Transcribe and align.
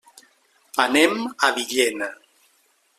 Anem 0.85 1.15
a 1.49 1.53
Villena. 1.59 2.13